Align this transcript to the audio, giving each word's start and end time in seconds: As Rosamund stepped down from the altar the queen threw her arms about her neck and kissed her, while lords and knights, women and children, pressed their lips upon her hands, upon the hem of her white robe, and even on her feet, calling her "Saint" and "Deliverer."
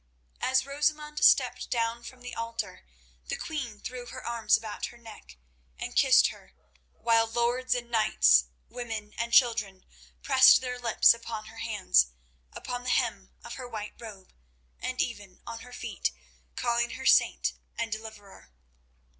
As 0.39 0.65
Rosamund 0.65 1.23
stepped 1.23 1.69
down 1.69 2.01
from 2.01 2.21
the 2.23 2.33
altar 2.33 2.87
the 3.27 3.35
queen 3.35 3.79
threw 3.79 4.07
her 4.07 4.25
arms 4.25 4.57
about 4.57 4.87
her 4.87 4.97
neck 4.97 5.37
and 5.77 5.95
kissed 5.95 6.29
her, 6.29 6.53
while 6.91 7.27
lords 7.27 7.75
and 7.75 7.91
knights, 7.91 8.45
women 8.67 9.13
and 9.19 9.31
children, 9.31 9.85
pressed 10.23 10.59
their 10.59 10.79
lips 10.79 11.13
upon 11.13 11.45
her 11.45 11.59
hands, 11.59 12.07
upon 12.51 12.83
the 12.83 12.89
hem 12.89 13.29
of 13.43 13.53
her 13.61 13.69
white 13.69 13.93
robe, 13.99 14.33
and 14.79 15.01
even 15.03 15.39
on 15.45 15.59
her 15.59 15.71
feet, 15.71 16.11
calling 16.55 16.95
her 16.97 17.05
"Saint" 17.05 17.53
and 17.77 17.91
"Deliverer." 17.91 18.49